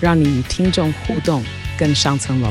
[0.00, 1.42] 让你与听众互动
[1.78, 2.48] 更上层楼。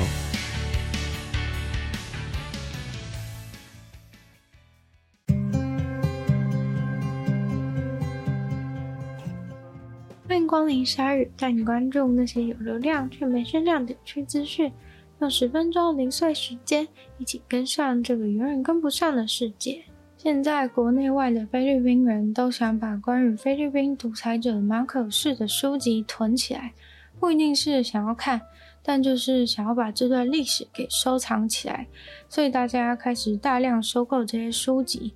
[10.28, 14.72] 欢迎光临鲨语，带你关注那些有流量却没声量的有趣资讯。
[15.20, 16.88] 用十分钟零碎时间，
[17.18, 19.82] 一起跟上这个永远跟不上的世界。
[20.18, 26.74] 现在国内外的菲律宾人都想把关于菲律宾独裁者马可仕的书籍囤起来，
[27.20, 28.42] 不一定是想要看，
[28.84, 31.88] 但就是想要把这段历史给收藏起来。
[32.30, 35.14] 所以大家开始大量收购这些书籍。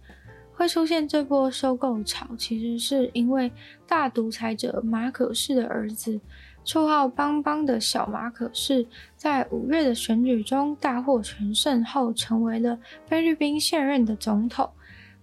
[0.53, 3.51] 会出现这波收购潮，其实是因为
[3.87, 6.19] 大独裁者马可仕的儿子，
[6.63, 12.77] 绰号“邦邦”的小马可仕，在五月的选举中大获全胜后，成为了
[13.07, 14.69] 菲律宾现任的总统。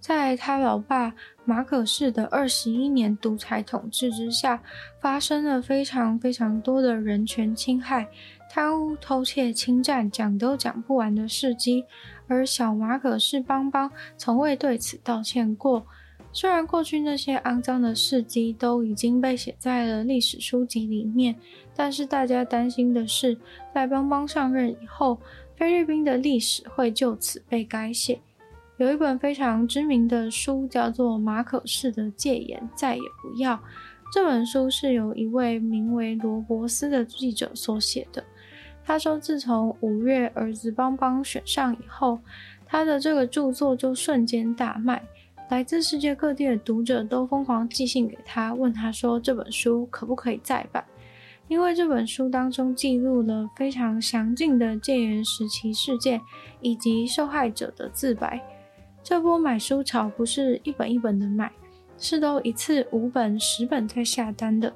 [0.00, 1.12] 在他老爸
[1.44, 4.62] 马可仕的二十一年独裁统治之下，
[5.00, 8.08] 发生了非常非常多的人权侵害、
[8.48, 11.84] 贪污、偷窃、侵占，讲都讲不完的事迹。
[12.26, 15.86] 而小马可仕邦邦从未对此道歉过。
[16.30, 21.34] 虽然过去那些肮脏的事迹都已经被写在了历史书籍里面，
[21.74, 23.36] 但是大家担心的是，
[23.74, 25.18] 在邦邦上任以后，
[25.56, 28.20] 菲律宾的历史会就此被改写。
[28.78, 33.54] 有一本非常知名的书叫做《马可仕的戒严再也不要》，
[34.12, 38.22] 这本书是由一位名为罗伯斯的记者所写的。
[38.84, 42.20] 他说，自从五月儿子邦邦选上以后，
[42.64, 45.02] 他的这个著作就瞬间大卖，
[45.50, 50.84] 来自世界各地的读者都疯狂寄信给他，问他说这本书可不可以再版，
[51.48, 56.20] 因为这本书当中记录了非常详尽的戒严时期事件
[56.60, 58.40] 以及受害者的自白。
[59.08, 61.50] 这波买书潮不是一本一本的买，
[61.96, 64.70] 是都一次五本、十本在下单的。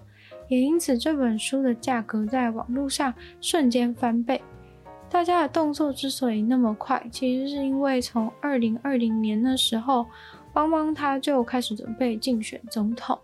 [0.48, 3.12] 也因此，这本书的价格在网络上
[3.43, 4.41] 瞬间翻倍。
[5.10, 10.06] 大家的动作之所以那么快，其实是因为从二零二零年的时候，
[10.54, 13.19] 邦邦他就开始准备竞选总统，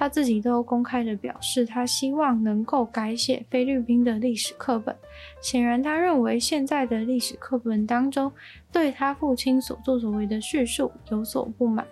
[0.00, 4.96] 他自己都公开的表示，他希望能够改写菲律宾的历史课本。
[5.42, 8.32] 显然，他认为现在的历史课本当中，
[8.72, 11.86] 对他父亲所作所为的叙述有所不满。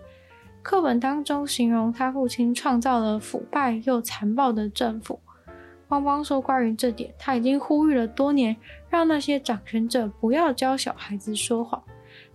[0.63, 5.21] 课本当中形容他父亲创造了腐败又残暴的政府。
[5.87, 8.57] 邦邦说，关于这点，他已经呼吁了多年，
[8.89, 11.83] 让那些掌权者不要教小孩子说谎。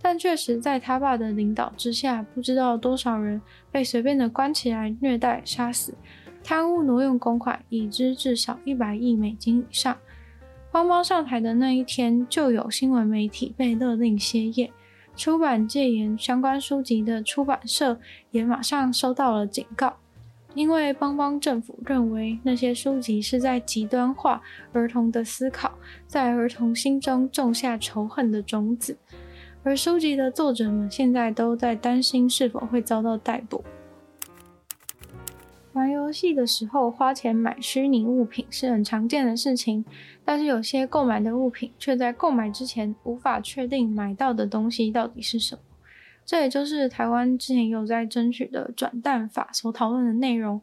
[0.00, 3.40] 但确实，在他爸的领导之下，不知道多少人
[3.70, 5.94] 被随便的关起来、虐待、杀死，
[6.42, 9.96] 贪污挪用公款已知至少一百亿美金以上。
[10.70, 14.72] 邦邦上台的那一天，就有新闻媒体被勒令歇业。
[15.16, 18.00] 出版戒严相关书籍的出版社
[18.32, 19.94] 也马上收到了警告，
[20.54, 25.72] 因为邦邦政府认为那些书籍是在极端化儿童的思考，
[26.08, 28.98] 在儿童心中种下仇恨的种子，
[29.64, 33.64] 而书籍的作者们现在都在担心是否会遭到逮捕。
[35.72, 39.84] 玩游戏的时候花钱买虚拟物品是很常见的事情，
[40.22, 45.62] 但是有些购买的物品却在购买之前无法确定买到的东西到底是什么。
[46.26, 50.60] 这也就是台湾之前有在争取的转蛋法所讨论的内容。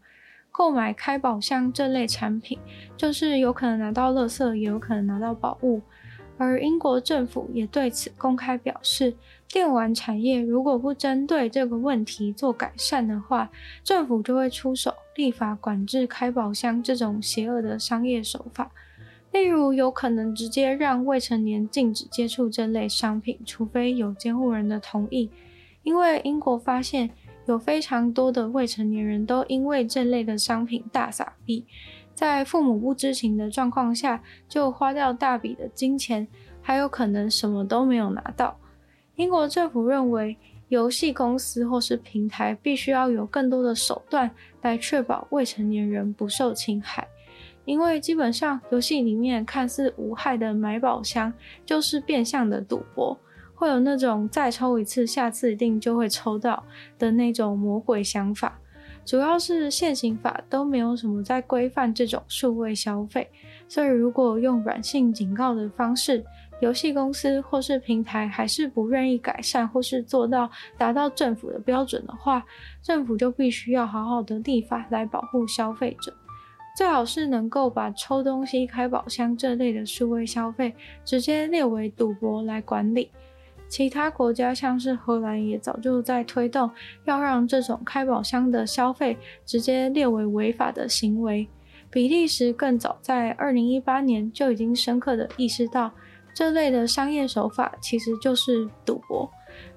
[0.53, 2.59] 购买开宝箱这类产品，
[2.97, 5.81] 就是有可能拿到垃圾，也有可能拿到宝物。
[6.43, 9.13] 而英国政府也对此公开表示，
[9.47, 13.51] 电玩产业如果不针对这个问题做改善的话，
[13.83, 18.71] 政府就会出手立法管制开宝箱这种邪恶的商业手法。
[19.31, 25.29] 例如，有可能直接让未成年禁止接触这类商品，除非有监护人的同意。
[25.83, 27.11] 因为英国发现
[27.45, 31.65] 有非常多的未成年人都因为这类的商品大撒币。
[32.21, 36.27] 在父母不知情的状况下，就花掉大笔的金钱，
[36.61, 38.55] 还有可能什么都没有拿到。
[39.15, 40.37] 英国政府认为，
[40.67, 44.29] 游戏公司或是平台必须要有更多的手段
[44.61, 47.07] 来确保未成年人不受侵害，
[47.65, 51.33] 因为基本上游戏里面看似无害的买宝箱，
[51.65, 53.19] 就是变相的赌博，
[53.55, 56.63] 会有那种再抽一次，下次一定就会抽到
[56.99, 58.60] 的那种魔鬼想法。
[59.03, 63.29] 主要是现行法都没有什么在规范这种数位消费，
[63.67, 66.23] 所以如果用软性警告的方式，
[66.61, 72.45] 游戏公司或是平台还是不愿意改善或是做到达到政府的标准的话，
[72.83, 76.13] 政府就必须要好好的立法来保护消费者。
[76.77, 80.73] 最好是能够把抽东西、开宝箱这类的数位消费
[81.03, 83.11] 直接列为赌博来管理。
[83.71, 86.69] 其他国家像是荷兰也早就在推动，
[87.05, 91.47] 要让这种开宝箱的消费直接列为违法的行为。
[91.89, 95.89] 比利时更早在二零一八年就已经深刻的意识到，
[96.33, 99.29] 这类的商业手法其实就是赌博。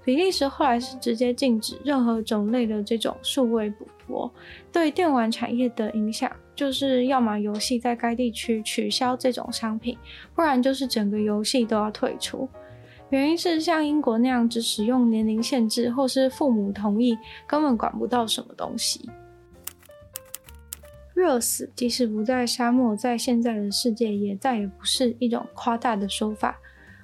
[0.05, 4.29] 比利时后来是直接禁止任何种类的这种数位赌博，
[4.73, 9.97] 对电玩产业的影响就是要么游戏在该地区取消这种商品，
[10.35, 12.49] 不然就是整个游戏都要退出。
[13.15, 17.17] 原因是像英国那样只使用年龄限制或是父母同意，
[17.47, 19.09] 根本管不到什么东西。
[21.15, 26.59] 热死，即使不在沙漠，在现在的世界也再也不是一种夸大的说法。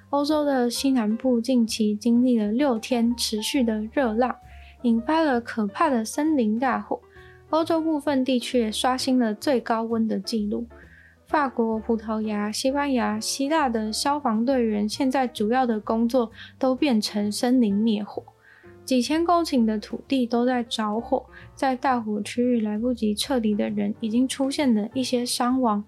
[0.09, 4.35] 欧洲的西南部近期经历了六天持续的热浪，
[4.81, 6.99] 引发了可怕的森林大火。
[7.51, 10.67] 欧洲部分地区也刷新了最高温的记录。
[11.31, 16.29] 法国、葡萄牙、西班牙、希腊的消防队员现在主要的工作
[16.59, 18.21] 都变成森林灭火，
[18.83, 21.25] 几千公顷的土地都在着火，
[21.55, 25.81] 在大火区域来不及撤离的人已经出现了一些伤亡。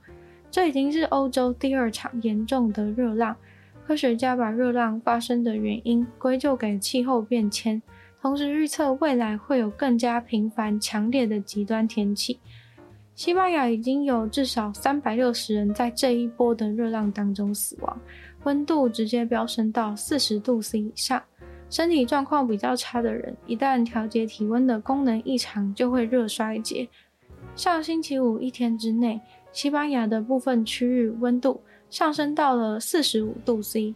[0.49, 3.35] 这已经是欧洲第二场严重的热浪。
[3.85, 7.81] 科学家把热浪发生的原因归咎给气候变迁，
[8.21, 12.39] 同时预测未来会有更加频繁、强烈的极端天气。
[13.15, 18.01] 西班牙已经有至少三百六十人在这一波的热浪当中死亡，
[18.43, 21.21] 温度直接飙升到四十度 C 以上。
[21.69, 26.87] 身体状况比较差的人，一旦调节体温的功能异常，就会热衰竭。
[27.55, 29.21] 上星期五一天之内，
[29.51, 33.93] 西班牙的部分区域温度上升到了四十五度 C，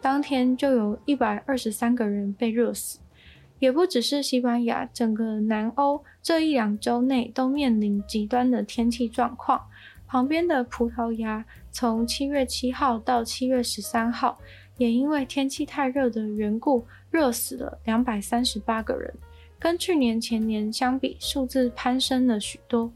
[0.00, 3.00] 当天就有一百二十三个人被热死。
[3.60, 9.64] 也不只是西班牙，整个南欧这一两周内都面临极端的天气状况。
[10.08, 14.36] 旁边的葡萄牙，从七月七号到七月十三号，
[14.76, 19.14] 也因为天气太热的缘故，热死了两百三十八个人，
[19.56, 22.90] 跟去年前年相比，数字攀升了许多。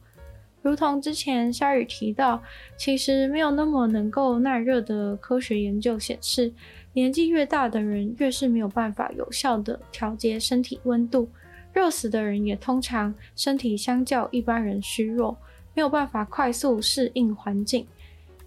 [0.61, 2.43] 如同之前鲨语提到，
[2.77, 6.51] 其实没有那么能够耐热的科学研究显示，
[6.95, 11.29] 年纪越大的人越是没有办法有效的调节身体温度，
[11.73, 15.37] 热死的人也通常身体相较一般人虚弱，
[15.75, 17.85] 没有办法快速适应环境。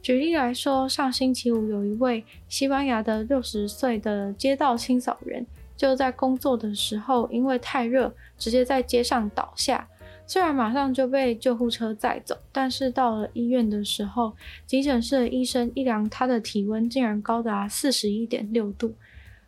[0.01, 5.45] 举例来说，上星期五有一位西班牙的六十岁的街道清扫员，
[5.75, 9.85] 就在工作的时候因为太热，直接在街上倒下。
[10.29, 14.33] 虽然马上就被救护车载走，但是到了医院的时候，
[14.65, 18.93] 急诊室的医生一量他的体温竟然高达四十一点六度，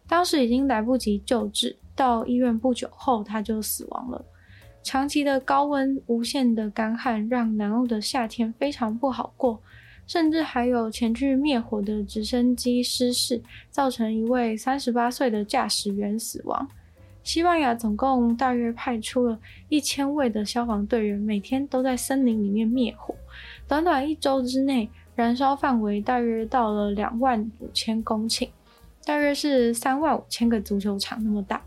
[0.07, 4.23] 当时已经来不及救治，到医院不久后他就死亡了。
[4.81, 9.61] 长期的高温、无限的干旱，让南欧的夏天非常不好过，
[10.07, 16.69] 甚至还有前去灭火的直升机失事，造成一位三十八岁的驾驶员死亡。
[17.23, 19.37] 西班牙总共大约派出了
[19.67, 23.13] 一千位的消防队员，每天都在森林里面灭火。
[23.67, 28.49] 短短一周之内，燃烧范围大约到了两万五千公顷，
[29.05, 31.61] 大约是三万五千个足球场那么大。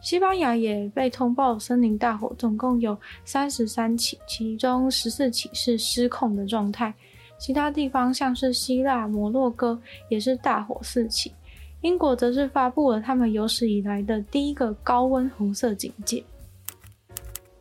[0.00, 2.96] 西班牙也被通报森林大火，总共有
[3.26, 6.94] 三十三起，其中十四起是失控的状态。
[7.38, 11.32] 其他地方像是希腊、摩洛哥也是大火四起。
[11.82, 16.22] 英国则是发布了他们有史以来的第一个高温红色警戒。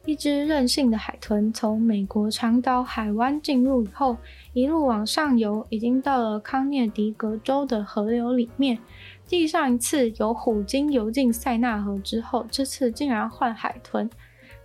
[0.06, 4.18] 一只任性的海豚从美国长岛海湾进入以后，
[4.54, 8.78] 一路往上游，已经到了康涅狄格州的河流里面。
[9.26, 14.10] 继上一次有虎鲸游进塞纳河之后，这次竟然换海豚。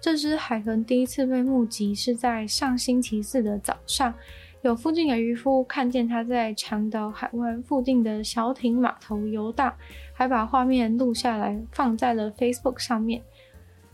[0.00, 4.12] 这只海豚第一次被目击是在上星期四的早上。
[4.64, 9.70] 有附近的渔夫看见他在长岛海湾附近的小艇码头游荡，
[10.14, 13.20] 还把画面录下来放在了 Facebook 上面。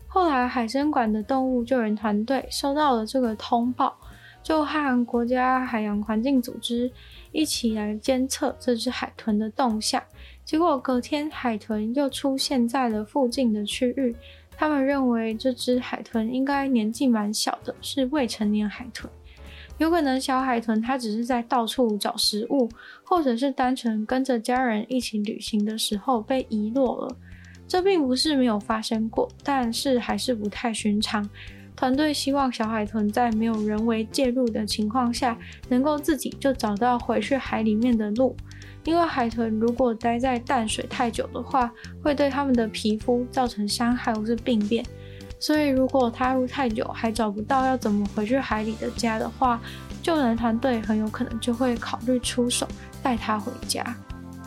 [0.07, 3.93] 后来海生馆的动物救援团队收到了这个通报，
[4.41, 6.89] 就和国家海洋环境组织
[7.33, 10.01] 一起来监测这只海豚的动向。
[10.45, 14.15] 结果隔天海豚又出现在了附近的区域，
[14.55, 19.11] 他们认为这只海豚应该年纪蛮小的，是未成年海豚。
[19.81, 22.69] 有可能小海豚它只是在到处找食物，
[23.03, 27.15] 或者是单纯跟着家人一起旅行的时候被遗落了。
[27.67, 31.27] 这并不是没有发生过，但是还是不太寻常。
[31.75, 35.35] 团队希望小海豚在没有人为介入的情况下，
[35.67, 38.35] 能够自己就找到回去海里面的路。
[38.83, 41.71] 因为海豚如果待在淡水太久的话，
[42.03, 44.85] 会对它们的皮肤造成伤害或是病变。
[45.41, 49.59] 所以如果他入太久还找不到要怎么回去海里的家的话，
[50.03, 52.67] 救援团队很有可能就会考虑出手
[53.01, 53.83] 带他回家。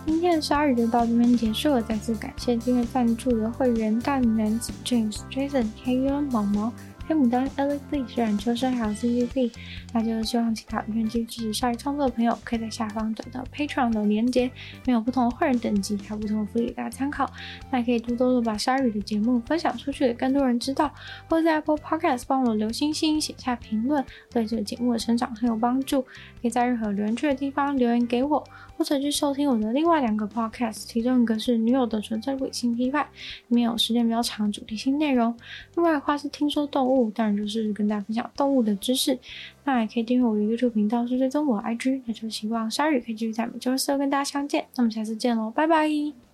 [0.06, 6.72] 今天的鲨鱼就到这边结束了，再次感谢今天赞助的会员大男子 James、Jason、KU、毛毛。
[7.06, 9.52] 黑牡丹、Alex Lee、染秋生还有 CCP，
[9.92, 14.50] 那就是希望其他愿意支持鲨鱼创作的朋友，可以在下方找到 Patron 的连接，
[14.86, 17.30] 没有不同的会员等级，还有不同的福利大家参考。
[17.70, 20.90] 那也可以多多的把鲨鱼的节目分享出去，给更多人知道，
[21.28, 26.00] 或者在 Apple Podcast 帮我留星星、写下评论，对这个节目的成长很有帮助。
[26.40, 28.42] 可以在任何留言区的地方留言给我，
[28.78, 33.06] 或者去收听我的另外两个 Podcast，其中一个是女友的纯粹理性批判，
[33.48, 35.30] 里面有时间比较长、主题性内容；
[35.74, 36.93] 另外的话是听说动物。
[37.14, 39.18] 当然就是跟大家分享动物的知识，
[39.64, 46.33] 那也可以订阅我的 YouTube 频道，是追踪我的 IG，那就希望鲨鱼可以继续在每周四跟大家相见，那我们下次见喽，拜拜。